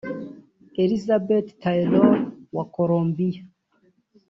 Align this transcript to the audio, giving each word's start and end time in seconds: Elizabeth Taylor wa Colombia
Elizabeth 0.83 1.49
Taylor 1.61 2.11
wa 2.55 2.65
Colombia 2.75 3.41